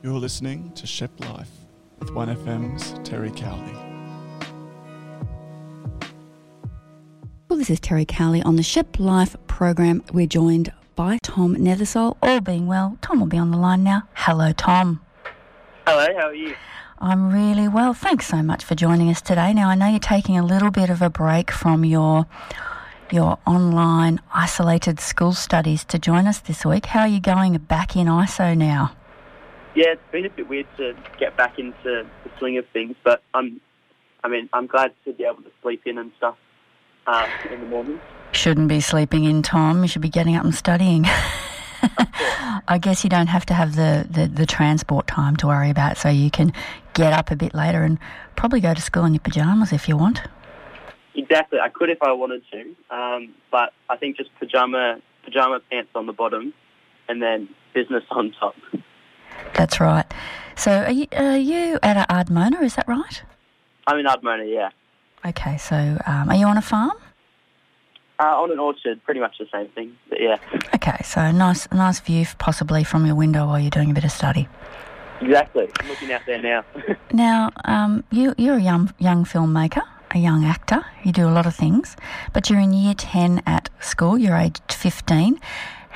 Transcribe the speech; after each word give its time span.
You're 0.00 0.20
listening 0.20 0.70
to 0.76 0.86
Shepplife 0.86 1.48
with 1.98 2.10
1FM's 2.10 2.92
Terri 3.00 3.36
Cowley. 3.36 3.74
Well, 7.48 7.58
this 7.58 7.68
is 7.68 7.80
Terri 7.80 8.06
Cowley 8.06 8.40
on 8.42 8.54
the 8.54 8.62
Shepplife 8.62 9.34
program. 9.48 10.04
We're 10.12 10.28
joined 10.28 10.72
by 10.94 11.18
Tom 11.24 11.56
Nethersole. 11.56 12.16
All 12.22 12.40
being 12.40 12.68
well, 12.68 12.96
Tom 13.02 13.18
will 13.18 13.26
be 13.26 13.38
on 13.38 13.50
the 13.50 13.56
line 13.56 13.82
now. 13.82 14.04
Hello, 14.14 14.52
Tom. 14.52 15.00
Hello, 15.84 16.06
how 16.16 16.28
are 16.28 16.34
you? 16.34 16.54
I'm 17.00 17.32
really 17.32 17.66
well. 17.66 17.92
Thanks 17.92 18.28
so 18.28 18.40
much 18.40 18.62
for 18.62 18.76
joining 18.76 19.10
us 19.10 19.20
today. 19.20 19.52
Now, 19.52 19.68
I 19.68 19.74
know 19.74 19.88
you're 19.88 19.98
taking 19.98 20.38
a 20.38 20.46
little 20.46 20.70
bit 20.70 20.90
of 20.90 21.02
a 21.02 21.10
break 21.10 21.50
from 21.50 21.84
your 21.84 22.26
your 23.10 23.38
online 23.46 24.20
isolated 24.32 25.00
school 25.00 25.32
studies 25.32 25.84
to 25.86 25.98
join 25.98 26.28
us 26.28 26.38
this 26.38 26.64
week. 26.64 26.86
How 26.86 27.00
are 27.00 27.08
you 27.08 27.20
going 27.20 27.56
back 27.56 27.96
in 27.96 28.06
ISO 28.06 28.56
now? 28.56 28.92
Yeah, 29.74 29.92
it's 29.92 30.02
been 30.10 30.26
a 30.26 30.30
bit 30.30 30.48
weird 30.48 30.66
to 30.78 30.94
get 31.18 31.36
back 31.36 31.58
into 31.58 31.74
the 31.84 32.30
swing 32.38 32.58
of 32.58 32.66
things, 32.72 32.96
but 33.04 33.22
I'm, 33.34 33.60
I 34.24 34.28
mean, 34.28 34.48
I'm 34.52 34.66
glad 34.66 34.92
to 35.04 35.12
be 35.12 35.24
able 35.24 35.42
to 35.42 35.50
sleep 35.62 35.82
in 35.86 35.98
and 35.98 36.10
stuff 36.16 36.36
uh, 37.06 37.26
in 37.50 37.60
the 37.60 37.66
morning. 37.66 38.00
Shouldn't 38.32 38.68
be 38.68 38.80
sleeping 38.80 39.24
in, 39.24 39.42
Tom. 39.42 39.82
You 39.82 39.88
should 39.88 40.02
be 40.02 40.08
getting 40.08 40.36
up 40.36 40.44
and 40.44 40.54
studying. 40.54 41.06
I 42.68 42.78
guess 42.80 43.04
you 43.04 43.10
don't 43.10 43.28
have 43.28 43.46
to 43.46 43.54
have 43.54 43.76
the, 43.76 44.06
the, 44.10 44.26
the, 44.26 44.46
transport 44.46 45.06
time 45.06 45.36
to 45.36 45.46
worry 45.46 45.70
about, 45.70 45.96
so 45.96 46.08
you 46.08 46.30
can 46.30 46.52
get 46.92 47.12
up 47.12 47.30
a 47.30 47.36
bit 47.36 47.54
later 47.54 47.82
and 47.82 47.98
probably 48.36 48.60
go 48.60 48.74
to 48.74 48.80
school 48.80 49.04
in 49.04 49.14
your 49.14 49.20
pajamas 49.20 49.72
if 49.72 49.88
you 49.88 49.96
want. 49.96 50.22
Exactly. 51.14 51.58
I 51.60 51.68
could 51.68 51.88
if 51.88 52.02
I 52.02 52.12
wanted 52.12 52.42
to, 52.52 52.94
um, 52.94 53.34
but 53.50 53.72
I 53.88 53.96
think 53.96 54.16
just 54.16 54.30
pajama 54.38 55.00
pajama 55.24 55.60
pants 55.70 55.90
on 55.94 56.06
the 56.06 56.12
bottom, 56.12 56.52
and 57.08 57.22
then 57.22 57.48
business 57.74 58.04
on 58.10 58.32
top. 58.38 58.54
That's 59.54 59.80
right. 59.80 60.06
So 60.56 60.72
are 60.72 60.90
you, 60.90 61.06
are 61.12 61.36
you 61.36 61.78
at 61.82 62.08
Ardmona, 62.08 62.62
is 62.62 62.74
that 62.76 62.88
right? 62.88 63.22
I'm 63.86 63.98
in 63.98 64.06
Ardmona, 64.06 64.44
yeah. 64.52 64.70
Okay, 65.24 65.56
so 65.56 65.98
um, 66.06 66.28
are 66.28 66.36
you 66.36 66.46
on 66.46 66.56
a 66.56 66.62
farm? 66.62 66.92
Uh, 68.20 68.42
on 68.42 68.50
an 68.50 68.58
orchard, 68.58 69.02
pretty 69.04 69.20
much 69.20 69.38
the 69.38 69.46
same 69.52 69.68
thing, 69.68 69.96
but 70.08 70.20
yeah. 70.20 70.36
Okay, 70.74 70.96
so 71.04 71.30
nice, 71.30 71.70
nice 71.70 72.00
view 72.00 72.26
possibly 72.38 72.82
from 72.82 73.06
your 73.06 73.14
window 73.14 73.46
while 73.46 73.60
you're 73.60 73.70
doing 73.70 73.90
a 73.90 73.94
bit 73.94 74.04
of 74.04 74.10
study. 74.10 74.48
Exactly. 75.20 75.68
I'm 75.80 75.88
looking 75.88 76.12
out 76.12 76.22
there 76.26 76.40
now. 76.42 76.64
now, 77.12 77.50
um, 77.64 78.04
you, 78.10 78.34
you're 78.36 78.56
a 78.56 78.62
young, 78.62 78.92
young 78.98 79.24
filmmaker, 79.24 79.82
a 80.10 80.18
young 80.18 80.44
actor. 80.44 80.84
You 81.04 81.12
do 81.12 81.28
a 81.28 81.30
lot 81.30 81.46
of 81.46 81.54
things, 81.54 81.96
but 82.32 82.50
you're 82.50 82.60
in 82.60 82.72
year 82.72 82.94
10 82.94 83.42
at 83.46 83.70
school. 83.80 84.18
You're 84.18 84.36
aged 84.36 84.72
15. 84.72 85.40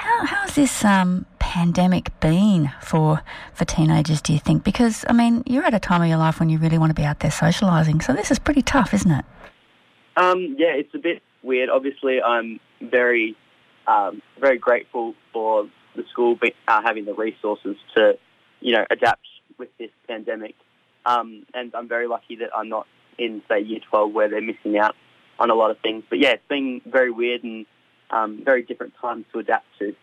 How, 0.03 0.27
how's 0.27 0.57
this 0.57 0.85
um, 0.85 1.27
pandemic 1.39 2.19
been 2.19 2.73
for, 2.81 3.23
for 3.55 3.65
teenagers, 3.65 4.21
do 4.21 4.33
you 4.33 4.41
think? 4.41 4.65
Because, 4.65 5.05
I 5.09 5.13
mean, 5.13 5.45
you're 5.47 5.63
at 5.63 5.75
a 5.75 5.79
time 5.79 6.03
of 6.03 6.09
your 6.09 6.17
life 6.17 6.41
when 6.41 6.49
you 6.49 6.59
really 6.59 6.77
want 6.77 6.91
to 6.91 6.95
be 6.95 7.05
out 7.05 7.21
there 7.21 7.31
socialising, 7.31 8.03
so 8.03 8.13
this 8.13 8.33
is 8.33 8.41
pretty 8.41 8.63
tough, 8.63 8.93
isn't 8.93 9.13
it? 9.13 9.25
Um, 10.17 10.57
yeah, 10.59 10.75
it's 10.75 10.93
a 10.97 10.99
bit 10.99 11.23
weird. 11.45 11.71
Obviously, 11.71 12.21
I'm 12.21 12.59
very, 12.81 13.37
um, 13.87 14.21
very 14.41 14.59
grateful 14.59 15.15
for 15.33 15.69
the 15.95 16.03
school 16.11 16.35
be, 16.35 16.53
uh, 16.67 16.83
having 16.83 17.05
the 17.05 17.15
resources 17.15 17.77
to, 17.95 18.19
you 18.61 18.73
know, 18.73 18.85
adapt 18.91 19.29
with 19.57 19.69
this 19.79 19.91
pandemic. 20.09 20.57
Um, 21.07 21.47
and 21.55 21.73
I'm 21.77 21.87
very 21.87 22.09
lucky 22.09 22.35
that 22.41 22.51
I'm 22.57 22.69
not 22.69 22.89
in, 23.19 23.41
say, 23.49 23.61
year 23.61 23.79
12 23.89 24.13
where 24.13 24.29
they're 24.29 24.43
missing 24.43 24.79
out 24.79 24.97
on 25.39 25.51
a 25.51 25.55
lot 25.55 25.71
of 25.71 25.79
things. 25.79 26.03
But 26.11 26.19
yeah, 26.19 26.31
it's 26.31 26.49
been 26.49 26.81
very 26.87 27.13
weird 27.13 27.45
and 27.45 27.67
um, 28.13 28.43
very 28.45 28.63
different 28.63 28.95
times 29.01 29.25
to 29.33 29.39
adapt 29.39 29.67
to. 29.79 29.95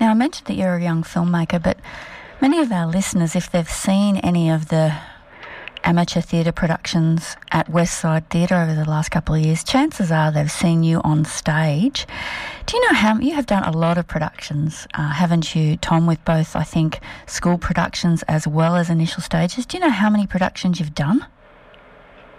Now, 0.00 0.10
I 0.10 0.14
mentioned 0.14 0.46
that 0.48 0.54
you're 0.54 0.76
a 0.76 0.82
young 0.82 1.02
filmmaker, 1.02 1.62
but 1.62 1.78
many 2.40 2.58
of 2.58 2.72
our 2.72 2.86
listeners, 2.86 3.36
if 3.36 3.50
they've 3.50 3.68
seen 3.68 4.16
any 4.18 4.50
of 4.50 4.68
the 4.68 4.94
amateur 5.84 6.20
theatre 6.20 6.52
productions 6.52 7.36
at 7.50 7.66
Westside 7.68 8.28
Theatre 8.28 8.56
over 8.56 8.74
the 8.74 8.88
last 8.88 9.10
couple 9.10 9.34
of 9.34 9.42
years, 9.44 9.64
chances 9.64 10.10
are 10.10 10.30
they've 10.30 10.50
seen 10.50 10.82
you 10.82 11.00
on 11.02 11.24
stage. 11.24 12.06
Do 12.66 12.76
you 12.76 12.88
know 12.88 12.94
how 12.94 13.18
you 13.18 13.34
have 13.34 13.46
done 13.46 13.64
a 13.64 13.76
lot 13.76 13.98
of 13.98 14.06
productions, 14.06 14.86
uh, 14.94 15.10
haven't 15.10 15.54
you, 15.54 15.76
Tom? 15.76 16.06
With 16.06 16.24
both, 16.24 16.56
I 16.56 16.64
think, 16.64 17.00
school 17.26 17.58
productions 17.58 18.22
as 18.24 18.46
well 18.46 18.76
as 18.76 18.90
initial 18.90 19.22
stages. 19.22 19.66
Do 19.66 19.76
you 19.76 19.84
know 19.84 19.90
how 19.90 20.10
many 20.10 20.26
productions 20.26 20.80
you've 20.80 20.94
done? 20.94 21.26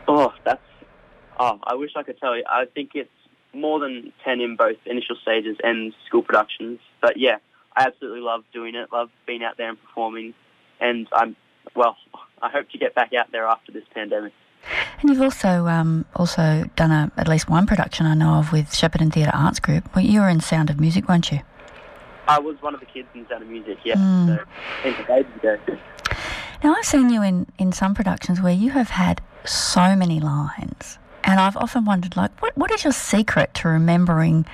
Oh, 0.07 0.33
that's. 0.43 0.61
Oh, 1.39 1.59
I 1.63 1.75
wish 1.75 1.91
I 1.95 2.03
could 2.03 2.19
tell 2.19 2.35
you. 2.35 2.43
I 2.47 2.65
think 2.65 2.91
it's 2.93 3.09
more 3.53 3.79
than 3.79 4.13
ten 4.23 4.41
in 4.41 4.55
both 4.55 4.77
initial 4.85 5.15
stages 5.21 5.57
and 5.63 5.93
school 6.07 6.21
productions. 6.21 6.79
But 7.01 7.17
yeah, 7.17 7.37
I 7.75 7.83
absolutely 7.87 8.21
love 8.21 8.43
doing 8.53 8.75
it. 8.75 8.91
Love 8.91 9.09
being 9.25 9.43
out 9.43 9.57
there 9.57 9.69
and 9.69 9.81
performing, 9.81 10.33
and 10.79 11.07
I'm 11.13 11.35
well, 11.75 11.97
I 12.41 12.49
hope 12.49 12.69
to 12.69 12.77
get 12.77 12.95
back 12.95 13.13
out 13.13 13.31
there 13.31 13.45
after 13.45 13.71
this 13.71 13.83
pandemic. 13.93 14.33
And 15.01 15.09
you've 15.09 15.21
also 15.21 15.65
um, 15.67 16.05
also 16.15 16.65
done 16.75 16.91
a, 16.91 17.11
at 17.17 17.27
least 17.27 17.49
one 17.49 17.65
production 17.65 18.05
I 18.05 18.13
know 18.13 18.35
of 18.35 18.51
with 18.51 18.67
Shepparton 18.67 19.11
Theatre 19.11 19.31
Arts 19.33 19.59
Group. 19.59 19.95
Well, 19.95 20.05
you 20.05 20.21
were 20.21 20.29
in 20.29 20.39
Sound 20.39 20.69
of 20.69 20.79
Music, 20.79 21.07
weren't 21.07 21.31
you? 21.31 21.39
I 22.27 22.39
was 22.39 22.61
one 22.61 22.73
of 22.73 22.79
the 22.79 22.85
kids 22.85 23.07
in 23.15 23.27
Sound 23.27 23.43
of 23.43 23.49
Music, 23.49 23.79
yeah. 23.83 23.95
Mm. 23.95 24.45
So, 24.83 25.13
ago. 25.13 25.77
Now, 26.63 26.75
I've 26.75 26.85
seen 26.85 27.09
you 27.09 27.23
in, 27.23 27.47
in 27.57 27.71
some 27.71 27.95
productions 27.95 28.39
where 28.39 28.53
you 28.53 28.69
have 28.71 28.91
had 28.91 29.21
so 29.45 29.95
many 29.95 30.19
lines, 30.19 30.99
and 31.23 31.39
I've 31.39 31.57
often 31.57 31.85
wondered, 31.85 32.17
like, 32.17 32.41
what, 32.41 32.55
what 32.57 32.71
is 32.71 32.83
your 32.83 32.93
secret 32.93 33.53
to 33.55 33.67
remembering 33.67 34.45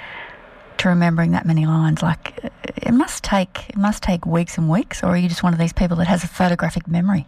to 0.77 0.89
remembering 0.89 1.31
that 1.31 1.45
many 1.45 1.65
lines? 1.65 2.01
Like, 2.01 2.39
it 2.63 2.93
must 2.93 3.23
take 3.23 3.69
it 3.69 3.77
must 3.77 4.03
take 4.03 4.25
weeks 4.25 4.57
and 4.57 4.69
weeks, 4.69 5.03
or 5.03 5.07
are 5.07 5.17
you 5.17 5.27
just 5.27 5.43
one 5.43 5.53
of 5.53 5.59
these 5.59 5.73
people 5.73 5.97
that 5.97 6.07
has 6.07 6.23
a 6.23 6.27
photographic 6.27 6.87
memory? 6.87 7.27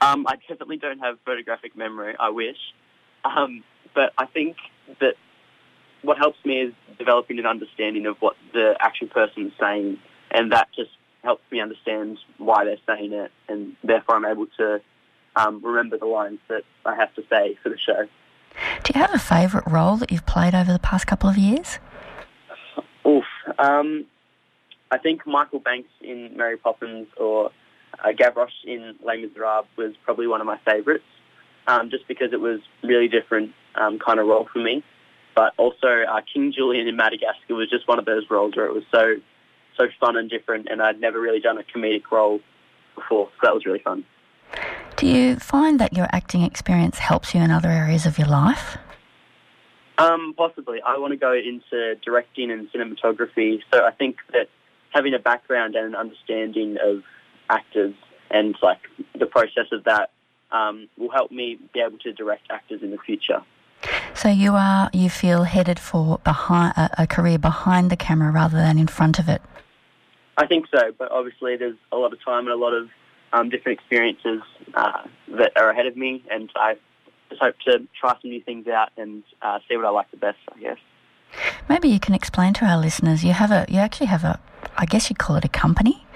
Um, 0.00 0.26
I 0.26 0.36
definitely 0.48 0.76
don't 0.76 1.00
have 1.00 1.18
photographic 1.24 1.76
memory. 1.76 2.14
I 2.18 2.30
wish, 2.30 2.58
um, 3.24 3.64
but 3.94 4.12
I 4.16 4.26
think 4.26 4.56
that 5.00 5.14
what 6.02 6.18
helps 6.18 6.38
me 6.44 6.60
is 6.60 6.74
developing 6.98 7.38
an 7.38 7.46
understanding 7.46 8.06
of 8.06 8.16
what 8.20 8.36
the 8.52 8.76
actual 8.80 9.08
person 9.08 9.46
is 9.46 9.52
saying, 9.60 9.98
and 10.30 10.52
that 10.52 10.68
just 10.74 10.90
helps 11.22 11.42
me 11.50 11.60
understand 11.60 12.18
why 12.38 12.64
they're 12.64 12.76
saying 12.86 13.12
it, 13.12 13.32
and 13.48 13.76
therefore 13.82 14.16
I'm 14.16 14.24
able 14.24 14.46
to 14.58 14.80
um, 15.36 15.60
remember 15.64 15.98
the 15.98 16.06
lines 16.06 16.38
that 16.48 16.62
I 16.84 16.94
have 16.96 17.14
to 17.14 17.22
say 17.28 17.58
for 17.62 17.68
the 17.68 17.78
show. 17.78 18.08
Do 18.98 19.02
you 19.02 19.06
have 19.06 19.14
a 19.14 19.24
favourite 19.24 19.70
role 19.70 19.96
that 19.98 20.10
you've 20.10 20.26
played 20.26 20.56
over 20.56 20.72
the 20.72 20.80
past 20.80 21.06
couple 21.06 21.30
of 21.30 21.38
years? 21.38 21.78
Oof. 23.06 23.22
Um, 23.56 24.06
I 24.90 24.98
think 24.98 25.24
Michael 25.24 25.60
Banks 25.60 25.90
in 26.00 26.36
Mary 26.36 26.56
Poppins 26.56 27.06
or 27.16 27.52
uh, 28.04 28.08
Gavroche 28.08 28.64
in 28.64 28.96
Les 29.04 29.18
Miserables 29.18 29.66
was 29.76 29.94
probably 30.04 30.26
one 30.26 30.40
of 30.40 30.48
my 30.48 30.58
favourites, 30.66 31.04
um, 31.68 31.90
just 31.90 32.08
because 32.08 32.32
it 32.32 32.40
was 32.40 32.58
really 32.82 33.06
different 33.06 33.52
um, 33.76 34.00
kind 34.00 34.18
of 34.18 34.26
role 34.26 34.48
for 34.52 34.58
me. 34.58 34.82
But 35.36 35.52
also 35.58 36.02
uh, 36.02 36.20
King 36.34 36.52
Julien 36.52 36.88
in 36.88 36.96
Madagascar 36.96 37.54
was 37.54 37.70
just 37.70 37.86
one 37.86 38.00
of 38.00 38.04
those 38.04 38.24
roles 38.28 38.56
where 38.56 38.66
it 38.66 38.74
was 38.74 38.82
so 38.92 39.14
so 39.76 39.84
fun 40.00 40.16
and 40.16 40.28
different, 40.28 40.66
and 40.68 40.82
I'd 40.82 41.00
never 41.00 41.20
really 41.20 41.38
done 41.38 41.56
a 41.56 41.62
comedic 41.62 42.10
role 42.10 42.40
before, 42.96 43.28
so 43.34 43.38
that 43.44 43.54
was 43.54 43.64
really 43.64 43.78
fun. 43.78 44.04
Do 44.96 45.06
you 45.06 45.36
find 45.36 45.78
that 45.78 45.92
your 45.92 46.08
acting 46.10 46.42
experience 46.42 46.98
helps 46.98 47.32
you 47.32 47.40
in 47.40 47.52
other 47.52 47.68
areas 47.68 48.04
of 48.04 48.18
your 48.18 48.26
life? 48.26 48.76
Um, 49.98 50.32
possibly. 50.36 50.80
I 50.80 50.96
want 50.98 51.12
to 51.12 51.16
go 51.16 51.32
into 51.32 51.96
directing 51.96 52.52
and 52.52 52.70
cinematography, 52.72 53.60
so 53.72 53.84
I 53.84 53.90
think 53.90 54.16
that 54.32 54.48
having 54.90 55.12
a 55.12 55.18
background 55.18 55.74
and 55.74 55.86
an 55.86 55.94
understanding 55.96 56.78
of 56.82 57.02
actors 57.50 57.94
and 58.30 58.54
like 58.62 58.78
the 59.18 59.26
process 59.26 59.66
of 59.72 59.84
that 59.84 60.10
um, 60.52 60.88
will 60.96 61.10
help 61.10 61.30
me 61.32 61.58
be 61.74 61.80
able 61.80 61.98
to 61.98 62.12
direct 62.12 62.46
actors 62.50 62.82
in 62.82 62.90
the 62.92 62.98
future. 62.98 63.42
So 64.14 64.28
you 64.28 64.54
are 64.54 64.90
you 64.92 65.10
feel 65.10 65.44
headed 65.44 65.78
for 65.78 66.18
behind 66.24 66.74
a, 66.76 67.02
a 67.02 67.06
career 67.06 67.38
behind 67.38 67.90
the 67.90 67.96
camera 67.96 68.30
rather 68.30 68.56
than 68.56 68.78
in 68.78 68.86
front 68.86 69.18
of 69.18 69.28
it. 69.28 69.42
I 70.36 70.46
think 70.46 70.66
so, 70.72 70.92
but 70.96 71.10
obviously 71.10 71.56
there's 71.56 71.76
a 71.90 71.96
lot 71.96 72.12
of 72.12 72.24
time 72.24 72.46
and 72.46 72.50
a 72.50 72.56
lot 72.56 72.72
of 72.72 72.88
um, 73.32 73.50
different 73.50 73.78
experiences 73.78 74.42
uh, 74.74 75.02
that 75.36 75.52
are 75.56 75.70
ahead 75.70 75.86
of 75.86 75.96
me, 75.96 76.24
and 76.30 76.50
I 76.56 76.76
just 77.38 77.42
hope 77.42 77.58
to 77.66 77.86
try 77.98 78.16
some 78.20 78.30
new 78.30 78.42
things 78.42 78.66
out 78.66 78.90
and 78.96 79.22
uh, 79.42 79.58
see 79.68 79.76
what 79.76 79.86
I 79.86 79.90
like 79.90 80.10
the 80.10 80.16
best. 80.16 80.38
I 80.54 80.60
guess. 80.60 80.78
Maybe 81.68 81.88
you 81.88 82.00
can 82.00 82.14
explain 82.14 82.54
to 82.54 82.64
our 82.64 82.78
listeners. 82.78 83.24
You 83.24 83.32
have 83.32 83.50
a, 83.50 83.66
you 83.68 83.78
actually 83.78 84.06
have 84.06 84.24
a, 84.24 84.40
I 84.76 84.86
guess 84.86 85.10
you'd 85.10 85.18
call 85.18 85.36
it 85.36 85.44
a 85.44 85.48
company 85.48 86.06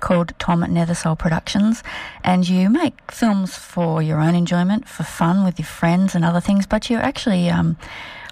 called 0.00 0.32
Tom 0.38 0.62
Nethersole 0.62 1.18
Productions, 1.18 1.82
and 2.22 2.48
you 2.48 2.70
make 2.70 3.10
films 3.10 3.56
for 3.56 4.02
your 4.02 4.20
own 4.20 4.34
enjoyment, 4.34 4.88
for 4.88 5.02
fun 5.02 5.44
with 5.44 5.58
your 5.58 5.66
friends 5.66 6.14
and 6.14 6.24
other 6.24 6.40
things. 6.40 6.66
But 6.66 6.88
you're 6.90 7.00
actually 7.00 7.50
um, 7.50 7.76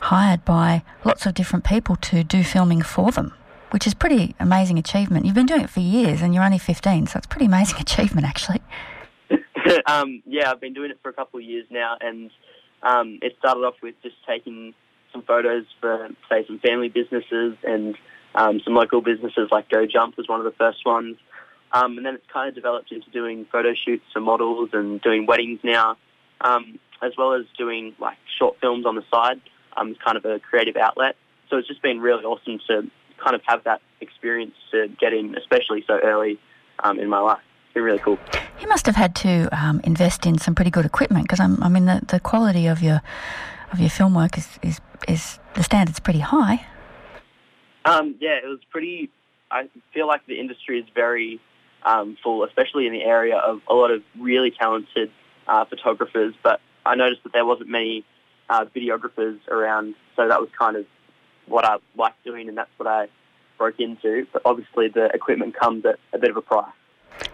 hired 0.03 0.45
by 0.45 0.83
lots 1.05 1.27
of 1.27 1.35
different 1.35 1.65
people 1.65 1.97
to 1.97 2.23
do 2.23 2.45
filming 2.45 2.83
for 2.83 3.11
them, 3.11 3.35
which 3.71 3.87
is 3.87 3.95
pretty 3.95 4.35
amazing 4.39 4.79
achievement. 4.79 5.27
You've 5.27 5.35
been 5.35 5.47
doing 5.47 5.63
it 5.63 5.71
for 5.71 5.81
years, 5.81 6.23
and 6.23 6.35
you're 6.35 6.45
only 6.45 6.59
15, 6.59 7.09
so 7.09 7.19
it's 7.19 7.27
pretty 7.27 7.47
amazing 7.47 7.77
achievement, 7.81 8.27
actually. 8.27 8.61
um, 9.87 10.23
yeah, 10.27 10.51
I've 10.51 10.61
been 10.61 10.75
doing 10.75 10.91
it 10.91 10.99
for 11.03 11.09
a 11.09 11.13
couple 11.13 11.39
of 11.39 11.45
years 11.45 11.67
now, 11.71 11.97
and 12.01 12.31
um, 12.83 13.19
it 13.23 13.37
started 13.39 13.61
off 13.61 13.75
with 13.83 13.95
just 14.03 14.17
taking 14.27 14.75
some 15.13 15.23
photos 15.23 15.65
for, 15.81 16.09
say, 16.29 16.47
some 16.47 16.59
family 16.61 16.89
businesses 16.89 17.57
and 17.65 17.97
um, 18.35 18.61
some 18.65 18.75
local 18.75 19.01
businesses 19.01 19.49
like 19.51 19.69
Go 19.69 19.87
Jump 19.87 20.17
was 20.17 20.29
one 20.29 20.39
of 20.41 20.45
the 20.45 20.57
first 20.57 20.87
ones. 20.87 21.17
Um, 21.73 21.97
and 21.97 22.07
then 22.07 22.15
it's 22.15 22.27
kind 22.33 22.49
of 22.49 22.55
developed 22.55 22.91
into 22.91 23.09
doing 23.11 23.47
photo 23.51 23.75
shoots 23.75 24.05
for 24.13 24.21
models 24.21 24.71
and 24.73 25.01
doing 25.01 25.27
weddings 25.27 25.61
now, 25.63 25.97
um, 26.41 26.79
as 27.03 27.13
well 27.17 27.35
as 27.35 27.45
doing 27.57 27.95
like 28.01 28.19
short 28.39 28.57
films 28.61 28.87
on 28.87 28.97
the 28.97 29.05
side. 29.13 29.41
Um, 29.77 29.91
it's 29.91 30.01
kind 30.05 30.17
of 30.17 30.25
a 30.25 30.41
creative 30.41 30.77
outlet. 30.77 31.17
So 31.49 31.57
it's 31.57 31.69
just 31.69 31.83
been 31.83 32.01
really 32.01 32.25
awesome 32.25 32.59
to 32.69 32.91
kind 33.23 33.35
of 33.35 33.43
have 33.47 33.65
that 33.65 33.83
experience 34.01 34.55
to 34.73 34.89
get 35.01 35.13
in, 35.13 35.37
especially 35.37 35.85
so 35.87 35.99
early 36.03 36.39
um, 36.83 36.99
in 36.99 37.09
my 37.09 37.21
life. 37.21 37.43
Been 37.75 37.85
really 37.85 37.99
cool. 37.99 38.19
You 38.61 38.69
must 38.69 38.87
have 38.87 38.97
had 38.97 39.15
to 39.17 39.49
um, 39.57 39.81
invest 39.85 40.27
in 40.27 40.39
some 40.39 40.55
pretty 40.55 40.71
good 40.71 40.85
equipment 40.85 41.25
because 41.25 41.41
I 41.41 41.69
mean 41.69 41.85
the, 41.85 42.03
the 42.07 42.21
quality 42.21 42.67
of 42.67 42.83
your 42.83 43.01
of 43.73 43.79
your 43.79 43.91
film 43.91 44.15
work 44.15 44.37
is, 44.37 44.49
is, 44.63 44.81
is 45.09 45.39
the 45.55 45.63
standards 45.63 46.01
pretty 46.01 46.19
high. 46.21 46.67
Um, 47.85 48.17
yeah, 48.21 48.39
it 48.43 48.47
was 48.47 48.61
pretty. 48.71 49.11
I 49.51 49.69
feel 49.95 50.07
like 50.07 50.27
the 50.27 50.39
industry 50.39 50.79
is 50.79 50.87
very 50.95 51.41
um, 51.83 52.17
full, 52.23 52.45
especially 52.45 52.87
in 52.87 52.93
the 52.93 53.03
area 53.03 53.37
of 53.37 53.61
a 53.69 53.75
lot 53.75 53.91
of 53.91 54.03
really 54.19 54.51
talented 54.51 55.11
uh, 55.47 55.65
photographers. 55.65 56.35
But 56.43 56.61
I 56.85 56.95
noticed 56.95 57.23
that 57.25 57.33
there 57.33 57.45
wasn't 57.45 57.71
many 57.71 58.05
uh, 58.49 58.67
videographers 58.77 59.39
around, 59.49 59.95
so 60.17 60.29
that 60.29 60.41
was 60.41 60.51
kind 60.59 60.77
of 60.77 60.87
what 61.47 61.65
I 61.65 61.77
liked 61.97 62.23
doing, 62.25 62.49
and 62.49 62.57
that's 62.57 62.71
what 62.77 62.87
I 62.87 63.09
broke 63.59 63.81
into. 63.81 64.27
But 64.33 64.43
obviously, 64.45 64.89
the 64.89 65.07
equipment 65.07 65.59
comes 65.59 65.85
at 65.85 65.99
a 66.13 66.19
bit 66.19 66.31
of 66.31 66.37
a 66.37 66.43
price. 66.43 66.67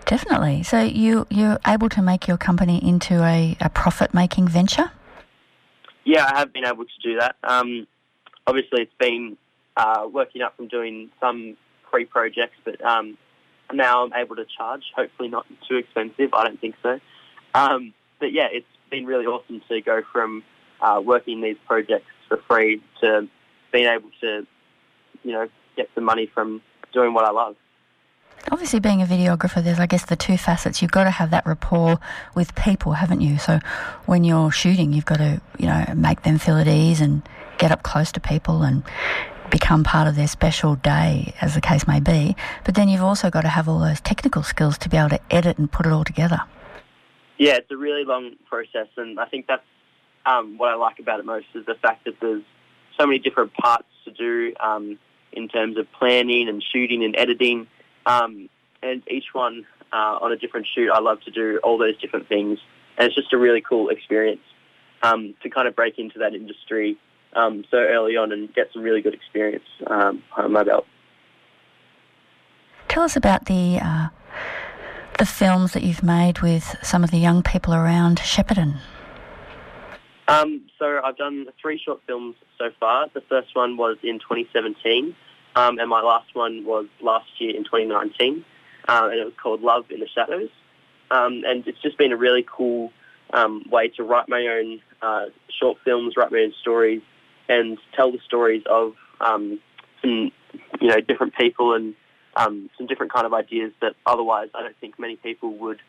Definitely. 0.07 0.63
So 0.63 0.83
you 0.83 1.27
you're 1.31 1.59
able 1.67 1.89
to 1.91 2.01
make 2.01 2.29
your 2.29 2.37
company 2.37 2.79
into 2.83 3.23
a, 3.25 3.57
a 3.61 3.69
profit 3.69 4.15
making 4.15 4.47
venture. 4.47 4.91
Yeah, 6.05 6.31
I 6.33 6.39
have 6.39 6.53
been 6.53 6.65
able 6.65 6.85
to 6.85 6.99
do 7.03 7.19
that. 7.19 7.35
Um, 7.43 7.89
obviously, 8.47 8.83
it's 8.83 8.95
been 9.01 9.37
uh, 9.77 10.07
working 10.11 10.43
up 10.43 10.57
from 10.57 10.69
doing 10.69 11.11
some 11.21 11.57
free 11.91 12.05
projects, 12.05 12.57
but 12.65 12.83
um, 12.85 13.19
now 13.73 14.05
I'm 14.05 14.13
able 14.15 14.37
to 14.37 14.45
charge. 14.57 14.83
Hopefully, 14.95 15.29
not 15.29 15.45
too 15.69 15.77
expensive. 15.77 16.33
I 16.33 16.45
don't 16.45 16.61
think 16.61 16.77
so. 16.85 17.01
Um, 17.55 17.93
but 18.21 18.33
yeah, 18.33 18.47
it's 18.53 18.67
been 18.91 19.07
really 19.07 19.27
awesome 19.27 19.61
to 19.69 19.81
go 19.81 20.03
from 20.13 20.45
uh, 20.81 21.03
working 21.05 21.41
these 21.41 21.57
projects 21.67 22.07
for 22.29 22.39
free 22.49 22.81
to 23.01 23.29
being 23.73 23.87
able 23.87 24.11
to, 24.21 24.47
you 25.25 25.33
know, 25.33 25.49
get 25.77 25.91
some 25.97 26.05
money 26.05 26.31
from 26.33 26.63
doing 26.93 27.13
what 27.13 27.25
I 27.25 27.33
love. 27.33 27.57
Obviously, 28.53 28.79
being 28.79 29.03
a 29.03 29.07
videographer, 29.07 29.63
there's, 29.63 29.81
I 29.81 29.87
guess, 29.87 30.05
the 30.05 30.17
two 30.17 30.39
facets. 30.39 30.81
You've 30.81 30.93
got 30.93 31.05
to 31.05 31.11
have 31.11 31.31
that 31.31 31.47
rapport 31.47 31.99
with 32.35 32.55
people, 32.55 32.93
haven't 32.93 33.21
you? 33.21 33.39
So 33.39 33.59
when 34.07 34.23
you're 34.23 34.53
shooting, 34.53 34.93
you've 34.93 35.05
got 35.05 35.17
to, 35.17 35.41
you 35.59 35.67
know, 35.67 35.85
make 35.97 36.23
them 36.23 36.39
feel 36.39 36.57
at 36.57 36.69
ease 36.69 37.01
and 37.01 37.23
get 37.59 37.73
up 37.73 37.83
close 37.83 38.13
to 38.13 38.21
people 38.21 38.63
and 38.63 38.85
become 39.51 39.83
part 39.85 40.07
of 40.07 40.17
their 40.17 40.29
special 40.29 40.77
day, 40.77 41.35
as 41.41 41.55
the 41.55 41.61
case 41.61 41.87
may 41.87 42.01
be. 42.01 42.37
But 42.65 42.75
then 42.75 42.89
you've 42.89 43.03
also 43.03 43.31
got 43.31 43.43
to 43.43 43.49
have 43.49 43.69
all 43.69 43.81
those 43.81 44.01
technical 44.01 44.43
skills 44.43 44.79
to 44.79 44.89
be 44.89 44.97
able 44.97 45.11
to 45.11 45.21
edit 45.31 45.59
and 45.59 45.71
put 45.71 45.87
it 45.87 45.93
all 45.93 46.05
together. 46.05 46.41
Yeah, 47.39 47.57
it's 47.57 47.71
a 47.71 47.77
really 47.77 48.05
long 48.05 48.33
process, 48.49 48.89
and 48.97 49.21
I 49.21 49.27
think 49.27 49.47
that's 49.47 49.63
um, 50.25 50.59
what 50.59 50.71
I 50.71 50.75
like 50.75 50.99
about 50.99 51.21
it 51.21 51.27
most 51.27 51.47
is 51.55 51.67
the 51.67 51.75
fact 51.75 52.05
that 52.05 52.15
there's 52.21 52.43
so 52.99 53.07
many 53.07 53.19
different 53.19 53.53
parts 53.55 53.89
to 54.05 54.11
do 54.11 54.55
um, 54.61 54.99
in 55.33 55.49
terms 55.49 55.77
of 55.77 55.87
planning 55.93 56.49
and 56.49 56.63
shooting 56.73 57.05
and 57.05 57.15
editing. 57.17 57.67
Um, 58.07 58.49
and 58.83 59.03
each 59.09 59.27
one 59.33 59.67
uh, 59.93 60.19
on 60.21 60.33
a 60.33 60.37
different 60.37 60.67
shoot, 60.75 60.91
I 60.91 61.01
love 61.01 61.21
to 61.23 61.31
do 61.31 61.61
all 61.63 61.77
those 61.77 61.99
different 61.99 62.29
things. 62.29 62.59
And 62.97 63.07
it's 63.07 63.15
just 63.15 63.33
a 63.33 63.39
really 63.39 63.61
cool 63.61 63.91
experience 63.91 64.41
um, 65.03 65.35
to 65.43 65.51
kind 65.51 65.69
of 65.69 65.77
break 65.77 65.99
into 65.99 66.19
that 66.21 66.35
industry 66.35 66.97
um, 67.35 67.65
so 67.71 67.77
early 67.77 68.17
on 68.17 68.33
and 68.33 68.53
get 68.55 68.69
some 68.73 68.83
really 68.83 69.03
good 69.03 69.15
experience 69.15 69.65
um, 69.87 70.23
on 70.37 70.53
my 70.53 70.63
belt. 70.63 70.87
Tell 72.89 73.03
us 73.03 73.17
about 73.17 73.45
the 73.45 73.79
uh, 73.83 74.09
the 75.19 75.27
films 75.27 75.73
that 75.73 75.83
you've 75.83 76.03
made 76.03 76.41
with 76.41 76.77
some 76.83 77.03
of 77.03 77.11
the 77.11 77.19
young 77.19 77.43
people 77.43 77.75
around 77.75 78.19
Shepparton. 78.19 78.79
Um, 80.29 80.63
so 80.79 81.01
I've 81.03 81.17
done 81.17 81.47
three 81.61 81.79
short 81.79 82.01
films 82.07 82.37
so 82.59 82.71
far. 82.81 83.09
The 83.15 83.21
first 83.23 83.55
one 83.55 83.77
was 83.77 83.97
in 84.03 84.19
2017, 84.19 85.15
um, 85.57 85.79
and 85.79 85.89
my 85.89 86.03
last 86.03 86.35
one 86.35 86.65
was 86.65 86.87
last 87.01 87.29
year 87.39 87.57
in 87.57 87.65
2019, 87.65 88.45
uh, 88.89 89.09
and 89.11 89.19
it 89.19 89.25
was 89.25 89.33
called 89.43 89.63
Love 89.63 89.87
in 89.91 90.01
the 90.01 90.07
Shadows. 90.07 90.51
Um, 91.11 91.43
and 91.47 91.67
it's 91.67 91.81
just 91.81 91.97
been 91.97 92.13
a 92.13 92.17
really 92.17 92.47
cool 92.47 92.93
um, 93.33 93.65
way 93.71 93.89
to 93.97 94.05
write 94.05 94.29
my 94.29 94.47
own 94.47 94.81
uh, 95.01 95.27
short 95.59 95.79
films, 95.83 96.15
write 96.17 96.31
my 96.31 96.41
own 96.41 96.53
stories, 96.61 97.01
and 97.49 97.79
tell 97.95 98.13
the 98.13 98.19
stories 98.27 98.65
of 98.67 98.95
um, 99.21 99.59
some, 100.03 100.31
you 100.81 100.89
know, 100.89 101.01
different 101.01 101.35
people 101.35 101.73
and 101.75 101.95
um, 102.37 102.69
some 102.77 102.87
different 102.87 103.13
kind 103.13 103.25
of 103.25 103.33
ideas 103.33 103.73
that 103.81 103.95
otherwise 104.05 104.49
I 104.55 104.63
don't 104.63 104.77
think 104.79 104.99
many 104.99 105.17
people 105.17 105.57
would 105.57 105.81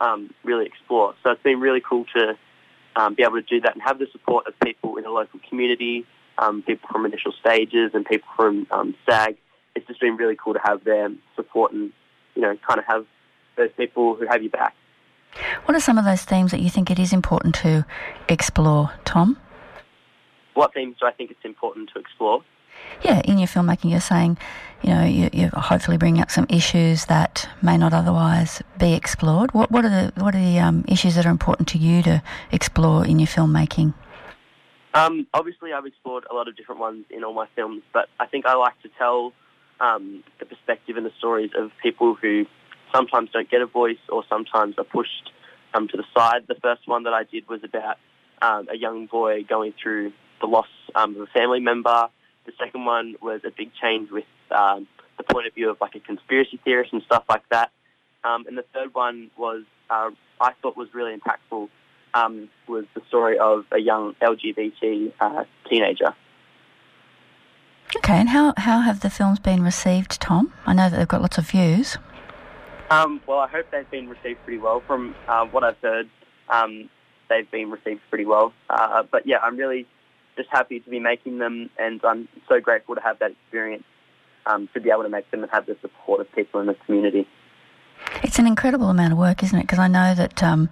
um, 0.00 0.34
really 0.42 0.66
explore. 0.66 1.14
So 1.22 1.30
it's 1.30 1.42
been 1.44 1.60
really 1.60 1.80
cool 1.80 2.06
to 2.16 2.36
be 3.14 3.22
able 3.22 3.40
to 3.40 3.42
do 3.42 3.60
that 3.60 3.74
and 3.74 3.82
have 3.82 4.00
the 4.00 4.08
support 4.10 4.48
of 4.48 4.58
people 4.60 4.96
in 4.96 5.04
the 5.04 5.10
local 5.10 5.38
community, 5.48 6.06
um, 6.38 6.62
people 6.62 6.88
from 6.90 7.06
initial 7.06 7.32
stages 7.40 7.90
and 7.94 8.04
people 8.04 8.28
from 8.36 8.66
um, 8.70 8.94
SAG. 9.08 9.36
It's 9.74 9.86
just 9.86 10.00
been 10.00 10.16
really 10.16 10.36
cool 10.36 10.54
to 10.54 10.60
have 10.62 10.84
their 10.84 11.08
support 11.36 11.72
and, 11.72 11.92
you 12.34 12.42
know, 12.42 12.56
kind 12.66 12.78
of 12.78 12.84
have 12.86 13.06
those 13.56 13.70
people 13.76 14.14
who 14.16 14.26
have 14.26 14.42
your 14.42 14.50
back. 14.50 14.74
What 15.64 15.74
are 15.74 15.80
some 15.80 15.98
of 15.98 16.04
those 16.04 16.22
themes 16.22 16.50
that 16.50 16.60
you 16.60 16.68
think 16.68 16.90
it 16.90 16.98
is 16.98 17.12
important 17.12 17.54
to 17.56 17.86
explore, 18.28 18.92
Tom? 19.04 19.38
What 20.54 20.74
themes 20.74 20.96
do 21.00 21.06
I 21.06 21.12
think 21.12 21.30
it's 21.30 21.44
important 21.44 21.90
to 21.94 22.00
explore? 22.00 22.42
Yeah, 23.02 23.20
in 23.24 23.38
your 23.38 23.48
filmmaking, 23.48 23.90
you're 23.90 24.00
saying, 24.00 24.36
you 24.82 24.90
know, 24.90 25.04
you, 25.04 25.30
you're 25.32 25.48
hopefully 25.48 25.96
bringing 25.96 26.20
up 26.20 26.30
some 26.30 26.46
issues 26.48 27.06
that 27.06 27.48
may 27.62 27.78
not 27.78 27.92
otherwise 27.94 28.62
be 28.78 28.92
explored. 28.92 29.54
What, 29.54 29.70
what 29.70 29.84
are 29.84 29.88
the 29.88 30.12
what 30.20 30.34
are 30.34 30.40
the 30.40 30.58
um, 30.58 30.84
issues 30.88 31.14
that 31.14 31.24
are 31.24 31.30
important 31.30 31.68
to 31.68 31.78
you 31.78 32.02
to 32.02 32.22
explore 32.50 33.06
in 33.06 33.18
your 33.18 33.28
filmmaking? 33.28 33.94
Um, 34.94 35.26
obviously, 35.32 35.72
I've 35.72 35.86
explored 35.86 36.24
a 36.30 36.34
lot 36.34 36.48
of 36.48 36.56
different 36.56 36.80
ones 36.80 37.06
in 37.10 37.24
all 37.24 37.32
my 37.32 37.46
films, 37.56 37.82
but 37.92 38.08
I 38.20 38.26
think 38.26 38.44
I 38.46 38.54
like 38.54 38.80
to 38.82 38.90
tell 38.98 39.32
um, 39.80 40.22
the 40.38 40.44
perspective 40.44 40.96
and 40.96 41.06
the 41.06 41.12
stories 41.18 41.50
of 41.56 41.70
people 41.82 42.14
who 42.14 42.44
sometimes 42.94 43.30
don't 43.32 43.50
get 43.50 43.62
a 43.62 43.66
voice 43.66 44.02
or 44.10 44.22
sometimes 44.28 44.74
are 44.76 44.84
pushed 44.84 45.32
um, 45.72 45.88
to 45.88 45.96
the 45.96 46.04
side. 46.14 46.42
The 46.46 46.56
first 46.62 46.86
one 46.86 47.04
that 47.04 47.14
I 47.14 47.24
did 47.24 47.48
was 47.48 47.60
about 47.64 47.96
um, 48.42 48.68
a 48.70 48.76
young 48.76 49.06
boy 49.06 49.44
going 49.44 49.72
through 49.82 50.12
the 50.40 50.46
loss 50.46 50.68
um, 50.94 51.16
of 51.16 51.22
a 51.22 51.26
family 51.26 51.60
member. 51.60 52.08
The 52.44 52.52
second 52.58 52.84
one 52.84 53.14
was 53.22 53.40
a 53.44 53.50
big 53.50 53.70
change 53.80 54.10
with 54.10 54.24
um, 54.50 54.86
the 55.16 55.24
point 55.24 55.46
of 55.46 55.54
view 55.54 55.70
of 55.70 55.78
like 55.80 55.94
a 55.94 56.00
conspiracy 56.00 56.60
theorist 56.64 56.92
and 56.92 57.02
stuff 57.04 57.24
like 57.28 57.48
that. 57.50 57.70
And 58.24 58.56
the 58.56 58.64
third 58.74 58.94
one 58.94 59.30
was 59.36 59.64
uh, 59.90 60.10
I 60.40 60.52
thought 60.60 60.76
was 60.76 60.88
really 60.92 61.16
impactful 61.16 61.68
um, 62.14 62.48
was 62.68 62.84
the 62.94 63.02
story 63.08 63.38
of 63.38 63.64
a 63.72 63.78
young 63.78 64.14
LGBT 64.22 65.12
uh, 65.20 65.44
teenager. 65.68 66.14
Okay, 67.96 68.14
and 68.14 68.30
how, 68.30 68.54
how 68.56 68.80
have 68.80 69.00
the 69.00 69.10
films 69.10 69.38
been 69.38 69.62
received, 69.62 70.20
Tom? 70.20 70.52
I 70.64 70.72
know 70.72 70.88
that 70.88 70.96
they've 70.96 71.08
got 71.08 71.20
lots 71.20 71.36
of 71.36 71.48
views. 71.48 71.98
Um, 72.90 73.20
well, 73.26 73.38
I 73.38 73.48
hope 73.48 73.66
they've 73.70 73.90
been 73.90 74.08
received 74.08 74.40
pretty 74.44 74.58
well. 74.58 74.82
From 74.86 75.14
uh, 75.28 75.46
what 75.46 75.64
I've 75.64 75.78
heard, 75.78 76.08
um, 76.48 76.88
they've 77.28 77.50
been 77.50 77.70
received 77.70 78.00
pretty 78.08 78.24
well. 78.24 78.52
Uh, 78.70 79.02
but 79.10 79.26
yeah, 79.26 79.38
I'm 79.38 79.56
really 79.56 79.86
just 80.36 80.48
happy 80.50 80.80
to 80.80 80.90
be 80.90 81.00
making 81.00 81.38
them, 81.38 81.70
and 81.78 82.00
I'm 82.04 82.28
so 82.48 82.60
grateful 82.60 82.94
to 82.94 83.00
have 83.02 83.18
that 83.18 83.32
experience 83.32 83.84
um, 84.46 84.68
to 84.74 84.80
be 84.80 84.90
able 84.90 85.02
to 85.02 85.08
make 85.08 85.30
them 85.30 85.42
and 85.42 85.52
have 85.52 85.66
the 85.66 85.76
support 85.80 86.20
of 86.20 86.32
people 86.32 86.60
in 86.60 86.66
the 86.66 86.74
community. 86.86 87.26
It's 88.22 88.38
an 88.38 88.46
incredible 88.46 88.88
amount 88.88 89.12
of 89.12 89.18
work, 89.18 89.42
isn't 89.42 89.58
it? 89.58 89.62
Because 89.62 89.78
I 89.78 89.88
know 89.88 90.14
that 90.14 90.42
um, 90.42 90.68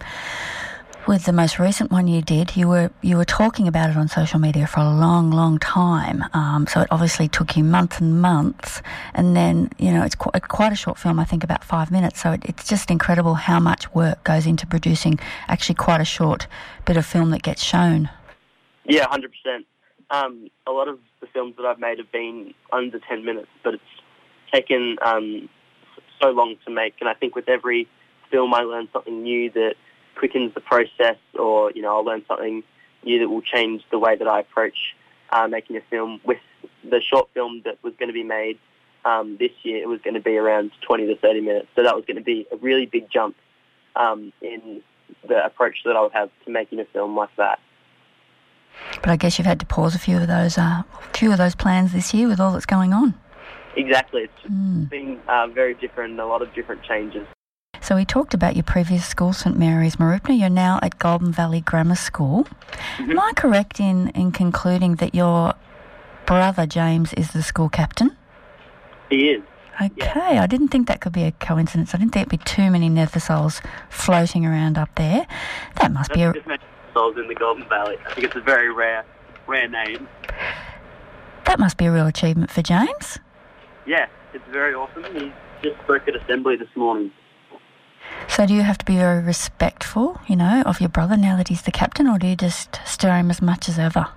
with 1.07 1.25
the 1.25 1.33
most 1.33 1.59
recent 1.59 1.91
one 1.91 2.07
you 2.07 2.21
did, 2.21 2.55
you 2.55 2.67
were 2.67 2.91
you 3.01 3.17
were 3.17 3.25
talking 3.25 3.67
about 3.67 3.89
it 3.89 3.97
on 3.97 4.07
social 4.07 4.39
media 4.39 4.67
for 4.67 4.79
a 4.79 4.89
long, 4.89 5.31
long 5.31 5.57
time. 5.59 6.23
Um, 6.33 6.67
so 6.67 6.81
it 6.81 6.87
obviously 6.91 7.27
took 7.27 7.57
you 7.57 7.63
months 7.63 7.99
and 7.99 8.21
months, 8.21 8.81
and 9.13 9.35
then 9.35 9.69
you 9.77 9.91
know 9.91 10.03
it's 10.03 10.15
quite, 10.15 10.47
quite 10.47 10.71
a 10.71 10.75
short 10.75 10.97
film. 10.97 11.19
I 11.19 11.25
think 11.25 11.43
about 11.43 11.63
five 11.63 11.91
minutes. 11.91 12.21
So 12.21 12.33
it, 12.33 12.45
it's 12.45 12.67
just 12.67 12.91
incredible 12.91 13.35
how 13.35 13.59
much 13.59 13.93
work 13.93 14.23
goes 14.23 14.45
into 14.45 14.67
producing 14.67 15.19
actually 15.47 15.75
quite 15.75 16.01
a 16.01 16.05
short 16.05 16.47
bit 16.85 16.97
of 16.97 17.05
film 17.05 17.31
that 17.31 17.41
gets 17.41 17.63
shown. 17.63 18.09
Yeah, 18.85 19.07
hundred 19.09 19.31
percent. 19.31 19.65
Um, 20.09 20.49
a 20.67 20.71
lot 20.71 20.87
of 20.87 20.99
the 21.21 21.27
films 21.27 21.55
that 21.57 21.65
I've 21.65 21.79
made 21.79 21.97
have 21.97 22.11
been 22.11 22.53
under 22.71 22.99
ten 22.99 23.25
minutes, 23.25 23.49
but 23.63 23.75
it's 23.75 23.83
taken 24.53 24.97
um, 25.01 25.49
so 26.21 26.29
long 26.29 26.55
to 26.65 26.71
make. 26.71 26.95
And 26.99 27.09
I 27.09 27.13
think 27.13 27.35
with 27.35 27.47
every 27.47 27.87
film, 28.29 28.53
I 28.53 28.61
learn 28.61 28.87
something 28.93 29.23
new 29.23 29.49
that 29.51 29.75
quickens 30.15 30.53
the 30.53 30.61
process, 30.61 31.17
or 31.37 31.71
you 31.71 31.81
know, 31.81 31.95
I'll 31.95 32.05
learn 32.05 32.23
something 32.27 32.63
new 33.03 33.19
that 33.19 33.29
will 33.29 33.41
change 33.41 33.83
the 33.91 33.99
way 33.99 34.15
that 34.15 34.27
I 34.27 34.41
approach 34.41 34.95
uh, 35.31 35.47
making 35.47 35.77
a 35.77 35.81
film. 35.89 36.21
With 36.23 36.39
the 36.83 37.01
short 37.01 37.29
film 37.33 37.61
that 37.65 37.83
was 37.83 37.93
going 37.97 38.09
to 38.09 38.13
be 38.13 38.23
made 38.23 38.59
um, 39.05 39.37
this 39.37 39.51
year, 39.63 39.81
it 39.81 39.87
was 39.87 39.99
going 40.01 40.13
to 40.13 40.21
be 40.21 40.37
around 40.37 40.71
20 40.81 41.07
to 41.07 41.17
30 41.17 41.41
minutes, 41.41 41.67
so 41.75 41.83
that 41.83 41.95
was 41.95 42.05
going 42.05 42.17
to 42.17 42.23
be 42.23 42.47
a 42.51 42.57
really 42.57 42.85
big 42.85 43.09
jump 43.09 43.35
um, 43.95 44.31
in 44.41 44.81
the 45.27 45.45
approach 45.45 45.77
that 45.85 45.95
I 45.95 46.01
would 46.01 46.13
have 46.13 46.29
to 46.45 46.51
making 46.51 46.79
a 46.79 46.85
film 46.85 47.15
like 47.15 47.35
that. 47.37 47.59
But 48.95 49.09
I 49.09 49.15
guess 49.15 49.37
you've 49.37 49.47
had 49.47 49.59
to 49.59 49.65
pause 49.65 49.95
a 49.95 49.99
few 49.99 50.17
of 50.17 50.27
those, 50.27 50.57
uh, 50.57 50.83
few 51.13 51.31
of 51.31 51.37
those 51.37 51.55
plans 51.55 51.91
this 51.91 52.13
year 52.13 52.27
with 52.27 52.39
all 52.39 52.53
that's 52.53 52.65
going 52.65 52.93
on. 52.93 53.15
exactly. 53.75 54.23
It's 54.23 54.51
mm. 54.53 54.89
been 54.89 55.19
uh, 55.27 55.47
very 55.47 55.73
different, 55.73 56.19
a 56.19 56.25
lot 56.25 56.41
of 56.41 56.53
different 56.53 56.83
changes. 56.83 57.27
So 57.91 57.97
we 57.97 58.05
talked 58.05 58.33
about 58.33 58.55
your 58.55 58.63
previous 58.63 59.05
school, 59.05 59.33
St 59.33 59.57
Mary's 59.57 59.97
Mooroopna. 59.97 60.39
You're 60.39 60.47
now 60.47 60.79
at 60.81 60.97
Goulburn 60.97 61.33
Valley 61.33 61.59
Grammar 61.59 61.97
School. 61.97 62.45
Mm-hmm. 62.95 63.11
Am 63.11 63.19
I 63.19 63.33
correct 63.35 63.81
in, 63.81 64.07
in 64.11 64.31
concluding 64.31 64.95
that 64.95 65.13
your 65.13 65.55
brother 66.25 66.65
James 66.65 67.11
is 67.11 67.31
the 67.31 67.43
school 67.43 67.67
captain? 67.67 68.15
He 69.09 69.31
is. 69.31 69.43
Okay, 69.81 70.35
yeah. 70.35 70.41
I 70.41 70.47
didn't 70.47 70.69
think 70.69 70.87
that 70.87 71.01
could 71.01 71.11
be 71.11 71.25
a 71.25 71.33
coincidence. 71.33 71.93
I 71.93 71.97
didn't 71.97 72.13
think 72.13 72.29
there'd 72.29 72.39
be 72.39 72.45
too 72.45 72.71
many 72.71 72.89
Nethersoles 72.89 73.61
floating 73.89 74.45
around 74.45 74.77
up 74.77 74.95
there. 74.95 75.27
That 75.81 75.91
must 75.91 76.11
That's 76.13 76.33
be 76.33 76.39
a 76.39 76.57
Nethersoles 76.95 77.19
in 77.19 77.27
the 77.27 77.35
Goulburn 77.35 77.67
Valley. 77.67 77.97
I 78.07 78.13
think 78.13 78.25
it's 78.25 78.37
a 78.37 78.39
very 78.39 78.71
rare, 78.71 79.03
rare 79.47 79.67
name. 79.67 80.07
That 81.43 81.59
must 81.59 81.75
be 81.75 81.87
a 81.87 81.91
real 81.91 82.07
achievement 82.07 82.51
for 82.51 82.61
James. 82.61 83.19
Yeah, 83.85 84.07
it's 84.33 84.47
very 84.49 84.73
awesome. 84.73 85.03
He 85.13 85.33
just 85.61 85.77
spoke 85.83 86.07
at 86.07 86.15
assembly 86.15 86.55
this 86.55 86.73
morning. 86.77 87.11
So 88.27 88.45
do 88.45 88.53
you 88.53 88.61
have 88.61 88.77
to 88.77 88.85
be 88.85 88.97
very 88.97 89.21
respectful, 89.21 90.19
you 90.27 90.35
know, 90.35 90.63
of 90.65 90.79
your 90.79 90.89
brother 90.89 91.17
now 91.17 91.35
that 91.37 91.49
he's 91.49 91.63
the 91.63 91.71
captain, 91.71 92.07
or 92.07 92.17
do 92.17 92.27
you 92.27 92.35
just 92.35 92.79
stir 92.85 93.17
him 93.17 93.29
as 93.29 93.41
much 93.41 93.67
as 93.67 93.77
ever? 93.77 94.07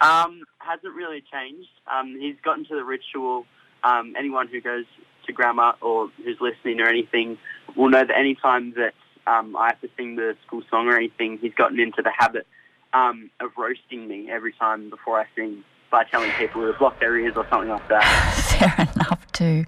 Um, 0.00 0.42
hasn't 0.58 0.94
really 0.94 1.22
changed. 1.32 1.70
Um, 1.92 2.16
he's 2.20 2.36
gotten 2.44 2.64
to 2.66 2.76
the 2.76 2.84
ritual. 2.84 3.46
Um, 3.82 4.14
anyone 4.16 4.48
who 4.48 4.60
goes 4.60 4.84
to 5.26 5.32
grammar 5.32 5.74
or 5.80 6.10
who's 6.24 6.38
listening 6.40 6.80
or 6.80 6.88
anything 6.88 7.38
will 7.76 7.90
know 7.90 8.04
that 8.04 8.16
any 8.16 8.34
time 8.34 8.74
that 8.76 8.94
um, 9.26 9.56
I 9.56 9.68
have 9.68 9.80
to 9.82 9.88
sing 9.96 10.16
the 10.16 10.36
school 10.46 10.62
song 10.70 10.88
or 10.88 10.96
anything, 10.96 11.38
he's 11.38 11.54
gotten 11.54 11.78
into 11.80 12.02
the 12.02 12.12
habit 12.16 12.46
um, 12.92 13.30
of 13.40 13.50
roasting 13.56 14.08
me 14.08 14.30
every 14.30 14.52
time 14.52 14.90
before 14.90 15.20
I 15.20 15.26
sing 15.36 15.64
by 15.90 16.04
telling 16.04 16.30
people 16.32 16.70
to 16.70 16.78
block 16.78 17.00
their 17.00 17.16
ears 17.16 17.34
or 17.36 17.46
something 17.50 17.70
like 17.70 17.88
that. 17.88 18.04
Fair 18.58 18.87
too. 19.38 19.64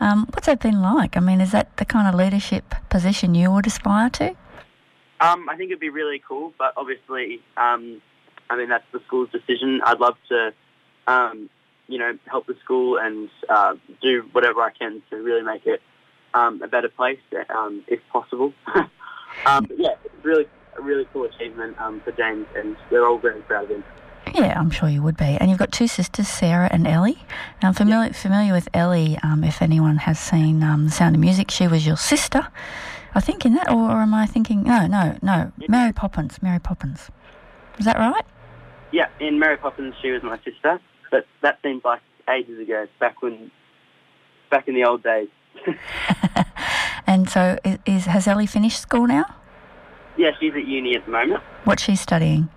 Um, 0.00 0.26
what's 0.32 0.46
that 0.46 0.60
been 0.60 0.82
like? 0.82 1.16
I 1.16 1.20
mean, 1.20 1.40
is 1.40 1.52
that 1.52 1.76
the 1.76 1.84
kind 1.84 2.08
of 2.08 2.14
leadership 2.14 2.74
position 2.90 3.34
you 3.34 3.50
would 3.52 3.66
aspire 3.66 4.10
to? 4.10 4.34
Um, 5.20 5.48
I 5.48 5.56
think 5.56 5.70
it'd 5.70 5.80
be 5.80 5.90
really 5.90 6.20
cool, 6.26 6.52
but 6.58 6.74
obviously, 6.76 7.40
um, 7.56 8.02
I 8.50 8.56
mean, 8.56 8.68
that's 8.68 8.84
the 8.92 9.00
school's 9.06 9.30
decision. 9.30 9.80
I'd 9.84 10.00
love 10.00 10.16
to, 10.28 10.52
um, 11.06 11.48
you 11.86 11.98
know, 11.98 12.18
help 12.26 12.46
the 12.46 12.56
school 12.64 12.98
and 12.98 13.30
uh, 13.48 13.74
do 14.02 14.28
whatever 14.32 14.60
I 14.60 14.70
can 14.70 15.02
to 15.10 15.16
really 15.16 15.42
make 15.42 15.66
it 15.66 15.80
um, 16.34 16.60
a 16.62 16.68
better 16.68 16.88
place, 16.88 17.20
um, 17.48 17.84
if 17.86 18.00
possible. 18.12 18.52
but 19.44 19.70
yeah, 19.78 19.94
it's 20.04 20.24
really 20.24 20.46
a 20.76 20.82
really 20.82 21.06
cool 21.12 21.24
achievement 21.24 21.76
for 22.04 22.12
James, 22.12 22.46
and 22.56 22.76
we're 22.90 23.06
all 23.06 23.18
very 23.18 23.40
proud 23.42 23.64
of 23.64 23.70
him. 23.70 23.84
Yeah, 24.32 24.58
I'm 24.58 24.70
sure 24.70 24.88
you 24.88 25.02
would 25.02 25.16
be. 25.16 25.24
And 25.24 25.50
you've 25.50 25.58
got 25.58 25.72
two 25.72 25.86
sisters, 25.86 26.28
Sarah 26.28 26.68
and 26.72 26.86
Ellie. 26.86 27.18
Now, 27.62 27.68
I'm 27.68 27.74
familiar, 27.74 28.12
familiar 28.12 28.52
with 28.52 28.68
Ellie, 28.72 29.18
um, 29.22 29.44
if 29.44 29.60
anyone 29.60 29.98
has 29.98 30.18
seen 30.18 30.62
um, 30.62 30.86
The 30.86 30.90
Sound 30.90 31.14
of 31.14 31.20
Music. 31.20 31.50
She 31.50 31.68
was 31.68 31.86
your 31.86 31.96
sister, 31.96 32.48
I 33.14 33.20
think, 33.20 33.44
in 33.44 33.54
that, 33.54 33.70
or, 33.70 33.90
or 33.90 34.02
am 34.02 34.14
I 34.14 34.26
thinking, 34.26 34.62
no, 34.62 34.86
no, 34.86 35.16
no, 35.22 35.52
Mary 35.68 35.92
Poppins, 35.92 36.42
Mary 36.42 36.58
Poppins. 36.58 37.10
Is 37.78 37.84
that 37.84 37.98
right? 37.98 38.24
Yeah, 38.92 39.08
in 39.20 39.38
Mary 39.38 39.56
Poppins, 39.56 39.94
she 40.00 40.10
was 40.10 40.22
my 40.22 40.38
sister, 40.38 40.80
but 41.10 41.26
that 41.42 41.58
seems 41.62 41.84
like 41.84 42.00
ages 42.28 42.58
ago, 42.58 42.86
back 43.00 43.22
when, 43.22 43.50
back 44.50 44.68
in 44.68 44.74
the 44.74 44.84
old 44.84 45.02
days. 45.02 45.28
and 47.06 47.28
so, 47.28 47.58
is, 47.64 47.78
is, 47.86 48.04
has 48.06 48.26
Ellie 48.26 48.46
finished 48.46 48.80
school 48.80 49.06
now? 49.06 49.26
Yeah, 50.16 50.30
she's 50.38 50.54
at 50.54 50.66
uni 50.66 50.96
at 50.96 51.04
the 51.04 51.10
moment. 51.10 51.42
What's 51.64 51.82
she 51.82 51.96
studying? 51.96 52.48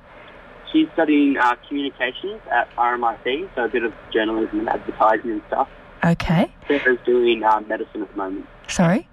She's 0.72 0.88
studying 0.94 1.38
uh, 1.38 1.56
communications 1.68 2.42
at 2.52 2.70
RMIT, 2.76 3.50
so 3.56 3.66
a 3.66 3.68
bit 3.68 3.84
of 3.84 3.94
journalism 4.12 4.60
and 4.60 4.70
advertising 4.70 5.32
and 5.32 5.42
stuff. 5.48 5.70
Okay. 6.04 6.54
Sarah's 6.68 7.00
doing 7.06 7.44
uh, 7.44 7.62
medicine 7.62 8.02
at 8.02 8.12
the 8.12 8.18
moment. 8.18 8.46
Sorry. 8.68 9.08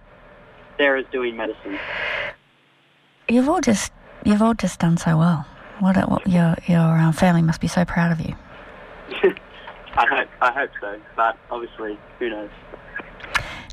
Sarah's 0.76 1.06
doing 1.12 1.36
medicine. 1.36 1.78
You've 3.28 3.48
all 3.48 3.60
just 3.60 3.92
you've 4.24 4.42
all 4.42 4.54
just 4.54 4.80
done 4.80 4.96
so 4.96 5.16
well. 5.16 5.46
What, 5.80 5.96
what 6.08 6.26
your 6.26 6.56
your 6.66 6.98
um, 6.98 7.12
family 7.12 7.42
must 7.42 7.60
be 7.60 7.68
so 7.68 7.84
proud 7.84 8.12
of 8.12 8.20
you. 8.20 8.34
I 9.96 10.06
hope 10.06 10.28
I 10.40 10.52
hope 10.52 10.70
so, 10.80 11.00
but 11.16 11.36
obviously, 11.50 11.98
who 12.18 12.30
knows. 12.30 12.50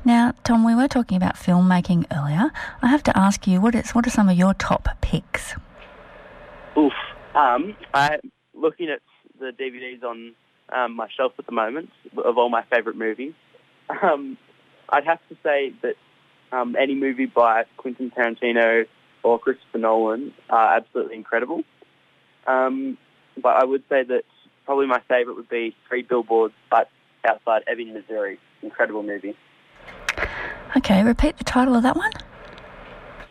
Now, 0.04 0.34
Tom, 0.42 0.64
we 0.64 0.74
were 0.74 0.88
talking 0.88 1.16
about 1.16 1.36
filmmaking 1.36 2.06
earlier. 2.12 2.50
I 2.80 2.88
have 2.88 3.04
to 3.04 3.16
ask 3.16 3.46
you, 3.46 3.60
what 3.60 3.74
is 3.74 3.90
what 3.90 4.06
are 4.06 4.10
some 4.10 4.28
of 4.28 4.36
your 4.36 4.54
top 4.54 4.88
picks? 5.00 5.54
Oof. 6.76 6.92
Um, 7.34 7.76
I'm 7.94 8.20
looking 8.54 8.88
at 8.88 9.00
the 9.38 9.50
DVDs 9.50 10.02
on 10.02 10.34
um, 10.72 10.96
my 10.96 11.08
shelf 11.16 11.32
at 11.38 11.46
the 11.46 11.52
moment 11.52 11.90
of 12.24 12.38
all 12.38 12.48
my 12.48 12.62
favourite 12.70 12.98
movies. 12.98 13.32
Um, 14.02 14.38
I'd 14.88 15.04
have 15.04 15.20
to 15.28 15.36
say 15.42 15.72
that 15.82 15.96
um, 16.52 16.76
any 16.78 16.94
movie 16.94 17.26
by 17.26 17.64
Quentin 17.76 18.10
Tarantino 18.10 18.86
or 19.22 19.38
Christopher 19.38 19.78
Nolan 19.78 20.32
are 20.50 20.76
absolutely 20.76 21.16
incredible. 21.16 21.62
Um, 22.46 22.98
but 23.40 23.56
I 23.56 23.64
would 23.64 23.82
say 23.88 24.02
that 24.02 24.24
probably 24.64 24.86
my 24.86 25.00
favourite 25.08 25.36
would 25.36 25.48
be 25.48 25.74
Three 25.88 26.02
Billboards, 26.02 26.54
but 26.70 26.88
outside 27.24 27.62
Ebbing, 27.66 27.92
Missouri. 27.92 28.38
Incredible 28.62 29.02
movie. 29.02 29.36
Okay, 30.76 31.02
repeat 31.02 31.38
the 31.38 31.44
title 31.44 31.74
of 31.74 31.82
that 31.82 31.96
one. 31.96 32.12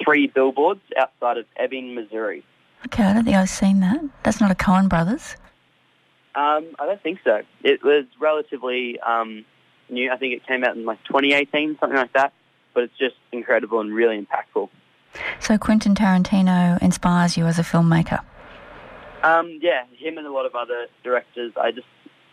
Three 0.03 0.27
Billboards 0.27 0.81
outside 0.97 1.37
of 1.37 1.45
Ebbing, 1.57 1.95
Missouri. 1.95 2.43
Okay, 2.85 3.03
I 3.03 3.13
don't 3.13 3.23
think 3.23 3.37
I've 3.37 3.49
seen 3.49 3.79
that. 3.81 4.01
That's 4.23 4.41
not 4.41 4.51
a 4.51 4.55
Coen 4.55 4.89
Brothers. 4.89 5.35
Um, 6.33 6.75
I 6.79 6.85
don't 6.85 7.01
think 7.01 7.19
so. 7.23 7.41
It 7.63 7.83
was 7.83 8.05
relatively 8.19 8.99
um, 9.01 9.45
new. 9.89 10.11
I 10.11 10.17
think 10.17 10.33
it 10.33 10.47
came 10.47 10.63
out 10.63 10.75
in 10.75 10.85
like 10.85 11.03
2018, 11.05 11.77
something 11.79 11.97
like 11.97 12.13
that. 12.13 12.33
But 12.73 12.83
it's 12.83 12.97
just 12.97 13.15
incredible 13.31 13.81
and 13.81 13.93
really 13.93 14.17
impactful. 14.17 14.69
So 15.39 15.57
Quentin 15.57 15.93
Tarantino 15.93 16.81
inspires 16.81 17.35
you 17.35 17.45
as 17.45 17.59
a 17.59 17.63
filmmaker. 17.63 18.23
Um, 19.23 19.59
yeah, 19.61 19.83
him 19.97 20.17
and 20.17 20.25
a 20.25 20.31
lot 20.31 20.45
of 20.45 20.55
other 20.55 20.87
directors. 21.03 21.51
I 21.59 21.71
just 21.71 21.87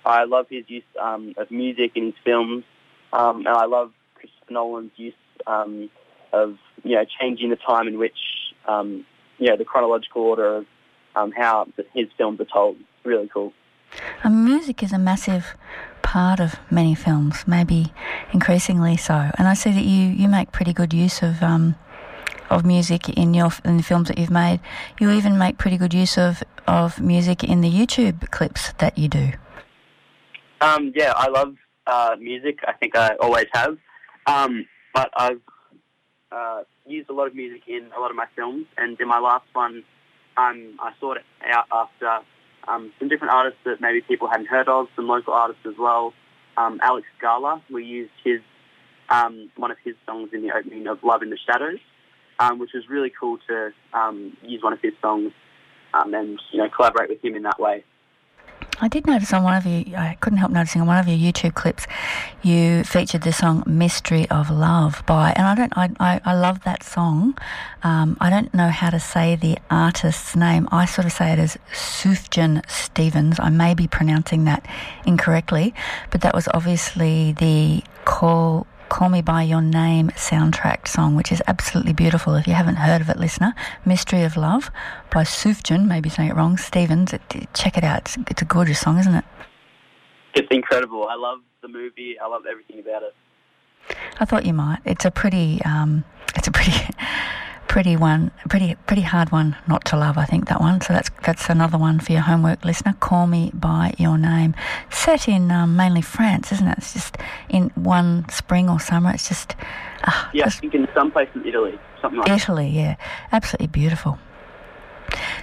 I 0.05 0.25
love 0.25 0.47
his 0.49 0.64
use 0.69 0.85
um, 1.00 1.35
of 1.37 1.50
music 1.50 1.93
in 1.97 2.07
his 2.07 2.14
films, 2.25 2.64
um, 3.12 3.38
and 3.38 3.49
I 3.49 3.67
love 3.67 3.93
Christopher 4.14 4.52
Nolan's 4.52 4.93
use 4.97 5.14
um, 5.47 5.90
of 6.33 6.57
you 6.85 6.95
know 6.95 7.05
changing 7.21 7.50
the 7.50 7.57
time 7.57 7.88
in 7.88 7.99
which 7.99 8.19
um, 8.67 9.05
know, 9.47 9.57
the 9.57 9.64
chronological 9.64 10.23
order 10.23 10.57
of 10.57 10.66
um, 11.16 11.33
how 11.33 11.66
his 11.95 12.07
films 12.16 12.40
are 12.40 12.47
told. 12.52 12.76
Really 13.04 13.28
cool. 13.33 13.52
Um, 14.25 14.45
music 14.45 14.83
is 14.83 14.92
a 14.92 14.99
massive 14.99 15.57
part 16.02 16.40
of 16.40 16.57
many 16.71 16.95
films, 16.95 17.45
maybe 17.47 17.92
increasingly 18.33 18.97
so. 18.97 19.30
And 19.38 19.49
I 19.49 19.54
see 19.54 19.71
that 19.71 19.85
you, 19.85 20.09
you 20.09 20.28
make 20.28 20.52
pretty 20.52 20.73
good 20.73 20.92
use 20.92 21.23
of 21.23 21.42
um, 21.42 21.76
of 22.50 22.64
music 22.64 23.09
in 23.11 23.35
your 23.35 23.50
in 23.64 23.76
the 23.76 23.83
films 23.83 24.09
that 24.09 24.18
you've 24.18 24.30
made. 24.30 24.61
You 25.00 25.11
even 25.11 25.38
make 25.38 25.59
pretty 25.59 25.76
good 25.76 25.95
use 25.95 26.16
of, 26.18 26.42
of 26.66 27.00
music 27.00 27.45
in 27.45 27.61
the 27.61 27.71
YouTube 27.71 28.30
clips 28.30 28.73
that 28.78 28.97
you 28.97 29.09
do. 29.09 29.33
Um, 30.61 30.92
yeah, 30.95 31.12
I 31.14 31.28
love 31.28 31.54
uh, 31.87 32.16
music. 32.18 32.59
I 32.66 32.73
think 32.73 32.97
I 32.97 33.16
always 33.21 33.47
have. 33.52 33.76
Um, 34.26 34.66
but 34.95 35.11
I've 35.16 35.40
uh, 36.30 36.62
used 36.87 37.08
a 37.11 37.12
lot 37.12 37.26
of 37.26 37.35
music 37.35 37.62
in 37.66 37.90
a 37.97 38.00
lot 38.00 38.11
of 38.11 38.16
my 38.16 38.26
films, 38.37 38.66
and 38.76 38.99
in 39.00 39.08
my 39.08 39.18
last 39.18 39.47
one, 39.52 39.85
um, 40.37 40.78
I 40.80 40.92
sought 41.00 41.18
out 41.44 41.66
after 41.73 42.18
um, 42.66 42.92
some 42.99 43.08
different 43.08 43.32
artists 43.32 43.61
that 43.64 43.80
maybe 43.80 44.00
people 44.00 44.28
hadn't 44.28 44.47
heard 44.47 44.68
of, 44.68 44.88
some 44.94 45.08
local 45.08 45.32
artists 45.32 45.62
as 45.66 45.75
well. 45.78 46.12
Um, 46.56 46.80
Alex 46.82 47.06
Gala, 47.20 47.62
we 47.70 47.85
used 47.85 48.12
his 48.25 48.40
um, 49.08 49.50
one 49.56 49.70
of 49.70 49.78
his 49.85 49.94
songs 50.04 50.30
in 50.32 50.42
the 50.42 50.52
opening 50.54 50.87
of 50.87 51.02
Love 51.02 51.23
in 51.23 51.30
the 51.30 51.38
Shadows, 51.38 51.78
um, 52.38 52.58
which 52.58 52.70
was 52.75 52.88
really 52.88 53.11
cool 53.18 53.38
to 53.49 53.73
um, 53.94 54.37
use 54.42 54.62
one 54.62 54.73
of 54.73 54.80
his 54.80 54.92
songs 55.00 55.32
and 55.94 56.40
you 56.52 56.58
know 56.58 56.68
collaborate 56.68 57.08
with 57.08 57.25
him 57.25 57.35
in 57.35 57.42
that 57.42 57.58
way. 57.58 57.85
I 58.80 58.87
did 58.88 59.06
notice 59.06 59.32
on 59.32 59.42
one 59.42 59.56
of 59.56 59.66
you, 59.66 59.97
I 59.97 60.16
couldn't 60.20 60.38
help 60.38 60.52
noticing 60.52 60.80
on 60.80 60.87
one 60.87 60.99
of 60.99 61.08
your 61.08 61.18
YouTube 61.18 61.54
clips, 61.54 61.87
you 62.42 62.85
featured 62.85 63.23
the 63.23 63.32
song 63.32 63.64
"Mystery 63.66 64.28
of 64.30 64.50
Love" 64.50 65.02
by, 65.04 65.32
and 65.32 65.47
I 65.47 65.54
don't, 65.56 65.76
I, 65.76 65.90
I, 65.99 66.20
I 66.25 66.35
love 66.35 66.62
that 66.62 66.85
song. 66.85 67.37
Um, 67.82 68.16
I 68.20 68.30
don't 68.30 68.54
know 68.54 68.68
how 68.68 68.90
to 68.90 69.00
say 69.00 69.35
the 69.35 69.58
artist's 69.68 70.37
name. 70.37 70.68
I 70.70 70.85
sort 70.85 71.06
of 71.06 71.12
say 71.12 71.32
it 71.32 71.40
as 71.40 71.58
Sufjan 71.73 72.68
Stevens. 72.70 73.40
I 73.40 73.50
may 73.50 73.75
be 73.75 73.88
pronouncing 73.88 74.44
that 74.44 74.64
incorrectly, 75.04 75.75
but 76.11 76.20
that 76.20 76.35
was 76.35 76.49
obviously 76.54 77.32
the 77.32 77.82
call 78.04 78.66
Call 78.88 79.11
Me 79.11 79.21
By 79.21 79.42
Your 79.42 79.61
Name 79.61 80.09
soundtrack 80.11 80.88
song, 80.88 81.14
which 81.14 81.30
is 81.30 81.42
absolutely 81.47 81.92
beautiful. 81.92 82.35
If 82.35 82.47
you 82.47 82.54
haven't 82.54 82.76
heard 82.76 83.00
of 83.00 83.09
it, 83.09 83.18
listener, 83.18 83.54
Mystery 83.85 84.23
of 84.23 84.37
Love 84.37 84.71
by 85.11 85.25
Sufjan, 85.25 85.87
maybe 85.87 86.09
saying 86.09 86.30
it 86.30 86.37
wrong, 86.37 86.57
Stevens. 86.57 87.12
It, 87.12 87.23
check 87.54 87.76
it 87.76 87.85
out. 87.85 87.99
It's, 88.00 88.18
it's, 88.30 88.42
a 88.42 88.45
gorgeous 88.45 88.80
song, 88.80 88.99
isn't 88.99 89.14
it? 89.14 89.25
It's 90.35 90.49
incredible. 90.50 91.07
I 91.09 91.16
love 91.16 91.40
the 91.61 91.68
movie. 91.68 92.16
I 92.18 92.26
love 92.26 92.42
everything 92.50 92.80
about 92.80 93.02
it. 93.02 93.14
I 94.21 94.25
thought 94.25 94.47
you 94.47 94.54
might. 94.54 94.80
It's 94.85 95.04
a 95.04 95.11
pretty, 95.11 95.61
um, 95.64 96.04
it's 96.35 96.49
a 96.49 96.50
pretty, 96.50 96.73
pretty 97.78 97.97
one, 97.97 98.32
pretty 98.49 98.75
pretty 98.88 99.02
hard 99.02 99.30
one 99.30 99.54
not 99.68 99.85
to 99.85 99.97
love. 99.97 100.18
I 100.18 100.25
think 100.25 100.49
that 100.49 100.61
one. 100.61 100.80
So 100.80 100.92
that's 100.92 101.11
that's 101.25 101.49
another 101.49 101.78
one 101.78 102.00
for 102.00 102.11
your 102.11 102.23
homework, 102.23 102.64
listener. 102.64 102.97
Call 102.99 103.28
me 103.28 103.52
by 103.54 103.94
your 103.99 104.18
name. 104.18 104.56
Set 104.90 105.28
in 105.28 105.52
um, 105.52 105.76
mainly 105.76 106.02
France, 106.02 106.50
isn't 106.50 106.66
it? 106.66 106.78
It's 106.78 106.92
just 106.92 107.18
in 107.49 107.68
one 107.76 108.28
spring 108.30 108.68
or 108.68 108.80
summer. 108.80 109.12
It's 109.12 109.28
just 109.28 109.54
uh, 110.02 110.28
Yeah, 110.35 110.42
I 110.42 110.47
just 110.49 110.58
think 110.58 110.75
in 110.75 110.88
some 110.92 111.12
places 111.12 111.40
Italy, 111.47 111.78
something 112.02 112.18
like 112.18 112.26
that. 112.26 112.40
Italy. 112.40 112.68
Yeah, 112.68 112.97
absolutely 113.30 113.68
beautiful. 113.68 114.18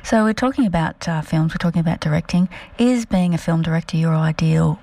So 0.04 0.26
we're 0.26 0.34
talking 0.34 0.66
about 0.66 1.08
uh, 1.08 1.22
films. 1.22 1.54
We're 1.54 1.64
talking 1.64 1.80
about 1.80 2.02
directing. 2.02 2.50
Is 2.78 3.06
being 3.06 3.34
a 3.34 3.38
film 3.38 3.62
director 3.62 3.96
your 3.96 4.14
ideal 4.14 4.78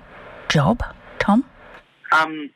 job, 0.49 0.81
Tom? 1.19 1.45
Um, 2.13 2.49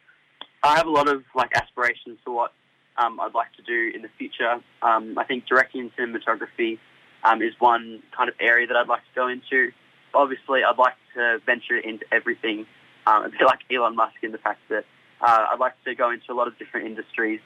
I 0.64 0.76
have 0.76 0.88
a 0.88 0.92
lot 0.92 1.08
of 1.08 1.22
like 1.36 1.52
aspirations 1.56 2.18
for 2.26 2.34
what 2.34 2.52
um, 2.98 3.20
I'd 3.20 3.34
like 3.34 3.54
to 3.54 3.62
do 3.62 3.92
in 3.96 4.02
the 4.02 4.10
future. 4.18 4.60
Um, 4.82 5.18
I 5.18 5.24
think 5.24 5.46
directing 5.46 5.82
and 5.82 5.96
cinematography 5.96 6.80
um, 7.24 7.42
is 7.42 7.54
one 7.60 8.02
kind 8.16 8.30
of 8.30 8.36
area 8.40 8.68
that 8.68 8.76
I'd 8.76 8.88
like 8.88 9.02
to 9.02 9.16
go 9.16 9.28
into. 9.28 9.72
Obviously, 10.14 10.64
I'd 10.64 10.78
like 10.78 10.96
to 11.16 11.40
venture 11.46 11.78
into 11.78 12.06
everything, 12.12 12.66
um, 13.06 13.26
a 13.26 13.30
bit 13.30 13.42
like 13.42 13.60
Elon 13.72 13.96
Musk 13.96 14.16
in 14.24 14.32
the 14.32 14.38
fact 14.38 14.62
that 14.70 14.86
uh, 15.22 15.46
I'd 15.52 15.60
like 15.60 15.74
to 15.86 15.96
go 15.96 16.12
into 16.12 16.32
a 16.32 16.36
lot 16.36 16.48
of 16.48 16.58
different 16.58 16.88
industries 16.88 17.40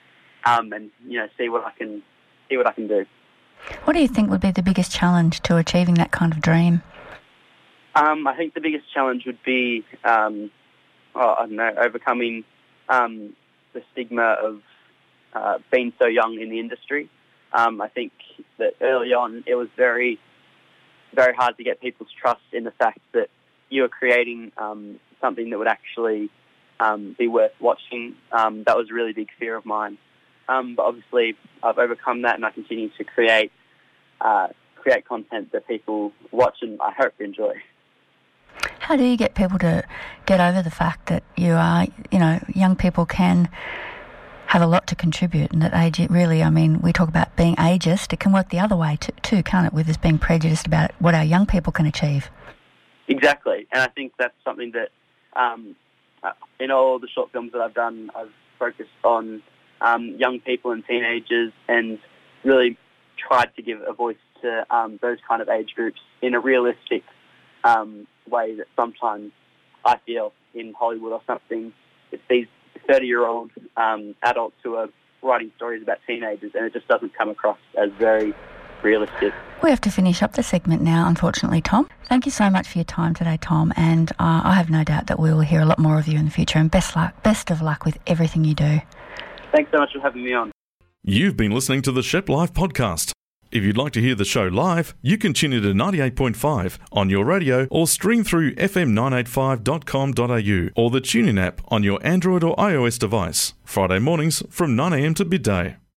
um, 0.46 0.74
and 0.74 0.91
you 1.05 1.20
know 1.20 1.27
see 1.38 1.50
what 1.50 1.65
I 1.65 1.72
can 1.72 2.01
see 2.50 2.58
what 2.58 2.67
I 2.67 2.72
can 2.72 2.88
do. 2.88 3.05
What 3.84 3.93
do 3.93 4.00
you 4.00 4.08
think 4.08 4.29
would 4.29 4.41
be 4.41 4.51
the 4.51 4.63
biggest 4.63 4.91
challenge 4.91 5.41
to 5.41 5.58
achieving 5.58 5.96
that 5.96 6.12
kind 6.12 6.34
of 6.34 6.41
dream? 6.41 6.81
Um, 7.93 8.25
I 8.25 8.36
think 8.36 8.53
the 8.53 8.62
biggest 8.62 8.91
challenge 8.91 9.25
would 9.25 9.43
be, 9.43 9.86
um, 10.03 10.50
oh, 11.13 11.36
I 11.38 11.46
don't 11.46 11.58
know, 11.58 11.72
overcoming 11.77 12.43
um, 12.89 13.36
the 13.74 13.84
stigma 13.91 14.38
of 14.41 14.62
uh, 15.34 15.60
being 15.72 15.94
so 16.00 16.08
young 16.08 16.40
in 16.40 16.50
the 16.50 16.60
industry. 16.60 17.10
Um, 17.54 17.82
I 17.82 17.90
think 17.90 18.12
that 18.58 18.74
early 18.82 19.14
on 19.14 19.44
it 19.46 19.56
was 19.56 19.68
very, 19.76 20.20
very 21.14 21.34
hard 21.36 21.58
to 21.58 21.64
get 21.64 21.82
people's 21.82 22.10
trust 22.20 22.42
in 22.54 22.64
the 22.64 22.72
fact 22.72 23.00
that 23.14 23.30
you 23.70 23.82
were 23.84 23.90
creating 23.90 24.52
um, 24.58 25.00
something 25.20 25.50
that 25.50 25.58
would 25.58 25.68
actually 25.68 26.30
um, 26.80 27.16
be 27.18 27.28
worth 27.28 27.52
watching. 27.60 28.16
Um, 28.32 28.64
that 28.66 28.78
was 28.78 28.90
a 28.90 28.94
really 28.94 29.14
big 29.14 29.30
fear 29.40 29.56
of 29.56 29.66
mine. 29.66 29.98
Um, 30.48 30.76
but 30.76 30.84
obviously, 30.84 31.36
I've 31.64 31.78
overcome 31.78 32.24
that, 32.24 32.36
and 32.36 32.46
I 32.46 32.52
continue 32.52 32.90
to 32.98 33.04
create 33.04 33.52
uh, 34.20 34.48
create 34.76 35.08
content 35.08 35.52
that 35.52 35.68
people 35.68 36.12
watch 36.32 36.58
and 36.62 36.80
I 36.82 36.92
hope 36.92 37.14
enjoy. 37.20 37.54
How 38.80 38.96
do 38.96 39.04
you 39.04 39.16
get 39.16 39.36
people 39.36 39.60
to 39.60 39.84
get 40.26 40.40
over 40.40 40.62
the 40.62 40.72
fact 40.72 41.08
that 41.08 41.24
you 41.38 41.54
are, 41.54 41.86
you 42.12 42.20
know, 42.20 42.40
young 42.54 42.76
people 42.76 43.06
can 43.06 43.48
have 44.51 44.62
a 44.62 44.67
lot 44.67 44.86
to 44.86 44.96
contribute 44.96 45.50
and 45.53 45.62
that 45.62 45.74
age 45.74 45.98
really, 46.10 46.43
I 46.43 46.50
mean, 46.50 46.81
we 46.81 46.91
talk 46.91 47.08
about 47.08 47.34
being 47.38 47.55
ageist, 47.55 48.12
it 48.12 48.20
can 48.20 48.34
work 48.34 48.50
the 48.50 48.60
other 48.60 48.75
way 48.75 48.98
too, 49.00 49.13
too 49.22 49.43
can't 49.43 49.65
it, 49.65 49.72
with 49.72 49.88
us 49.88 49.96
being 49.96 50.17
prejudiced 50.17 50.67
about 50.67 50.91
what 51.00 51.15
our 51.15 51.24
young 51.24 51.46
people 51.46 51.72
can 51.72 51.86
achieve? 51.86 52.29
Exactly, 53.08 53.65
and 53.72 53.81
I 53.81 53.88
think 53.88 54.12
that's 54.20 54.34
something 54.43 54.74
that 54.74 54.89
um, 55.39 55.77
uh, 56.22 56.34
in 56.60 56.70
all 56.70 57.00
the 57.00 57.08
short 57.08 57.31
films 57.31 57.53
that 57.53 57.62
I've 57.62 57.74
done, 57.74 58.12
I've 58.13 58.34
focused 58.60 58.89
on 59.05 59.41
um, 59.79 60.17
young 60.20 60.41
people 60.41 60.72
and 60.72 60.86
teenagers 60.86 61.53
and 61.70 61.98
really 62.43 62.77
tried 63.17 63.55
to 63.55 63.62
give 63.62 63.79
a 63.88 63.93
voice 63.93 64.17
to 64.41 64.65
um, 64.70 65.00
those 65.01 65.20
kind 65.29 65.41
of 65.41 65.48
age 65.48 65.75
groups 65.77 66.01
in 66.22 66.34
a 66.34 66.41
realistic 66.41 67.03
um, 67.63 68.05
way 68.29 68.55
that 68.55 68.67
sometimes 68.75 69.31
I 69.86 69.98
feel 70.05 70.34
in 70.53 70.74
Hollywood 70.77 71.13
or 71.13 71.22
something, 71.25 71.72
it's 72.12 72.22
these 72.29 72.48
30-year-old 72.90 73.52
um, 73.78 74.16
adults 74.24 74.56
who 74.64 74.76
are 74.76 74.88
writing 75.22 75.52
stories 75.56 75.82
about 75.84 76.00
teenagers 76.08 76.52
and 76.56 76.66
it 76.66 76.74
just 76.74 76.88
doesn't 76.88 77.16
come 77.18 77.30
across 77.30 77.60
as 77.78 77.90
very 78.00 78.34
realistic. 78.84 79.34
We 79.62 79.70
have 79.70 79.82
to 79.82 79.92
finish 79.92 80.24
up 80.24 80.34
the 80.34 80.44
segment 80.44 80.82
now, 80.82 81.08
unfortunately, 81.08 81.62
Tom. 81.62 81.88
Thank 82.08 82.26
you 82.26 82.32
so 82.32 82.50
much 82.50 82.68
for 82.68 82.80
your 82.80 82.86
time 82.86 83.14
today, 83.14 83.38
Tom, 83.40 83.72
and 83.76 84.12
uh, 84.14 84.42
I 84.44 84.54
have 84.56 84.70
no 84.70 84.84
doubt 84.84 85.08
that 85.08 85.20
we 85.20 85.32
will 85.32 85.42
hear 85.42 85.62
a 85.62 85.66
lot 85.66 85.78
more 85.78 86.00
of 86.00 86.08
you 86.08 86.18
in 86.18 86.26
the 86.26 86.32
future. 86.32 86.58
And 86.58 86.72
best 86.72 86.96
luck, 86.96 87.22
best 87.24 87.52
of 87.52 87.62
luck 87.62 87.86
with 87.86 87.98
everything 88.08 88.44
you 88.44 88.56
do. 88.56 88.82
Thanks 89.52 89.72
so 89.72 89.80
much 89.80 89.94
for 89.94 90.00
having 90.00 90.24
me 90.24 90.34
on. 90.34 90.52
You've 91.04 91.38
been 91.38 91.52
listening 91.52 91.82
to 91.84 91.92
the 91.92 92.02
Shepplife 92.02 92.52
podcast. 92.52 93.12
If 93.51 93.64
you'd 93.64 93.77
like 93.77 93.94
to 93.94 94.01
hear 94.01 94.16
the 94.16 94.24
show 94.24 94.48
live, 94.48 94.96
you 95.01 95.18
can 95.18 95.33
tune 95.33 95.51
in 95.51 95.64
to 95.64 95.74
98.5 95.74 96.77
on 96.94 97.09
your 97.09 97.25
radio 97.25 97.68
or 97.70 97.85
stream 97.85 98.24
through 98.24 98.55
fm985.com.au 98.55 100.81
or 100.81 100.90
the 100.90 101.01
TuneIn 101.01 101.37
app 101.37 101.61
on 101.68 101.83
your 101.83 102.00
Android 102.01 102.46
or 102.46 102.55
iOS 102.55 102.98
device. 102.98 103.53
Friday 103.66 104.00
mornings 104.00 104.42
from 104.50 104.77
9am 104.77 105.18
to 105.18 105.25
midday. 105.25 105.80